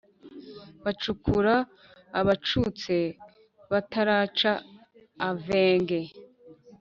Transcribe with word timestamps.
bacukura 0.83 1.53
abacutse 2.19 2.95
bataraca 3.71 4.51
avenge, 5.29 5.99